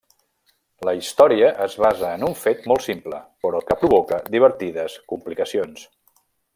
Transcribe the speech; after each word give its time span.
La 0.87 0.93
història 0.99 1.51
es 1.65 1.75
basa 1.83 2.09
en 2.17 2.25
un 2.29 2.33
fet 2.45 2.65
molt 2.73 2.87
simple, 2.87 3.21
però 3.47 3.63
que 3.69 3.79
provoca 3.85 4.21
divertides 4.37 5.01
complicacions. 5.15 5.89